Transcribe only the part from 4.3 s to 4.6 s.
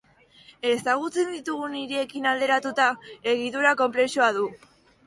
du.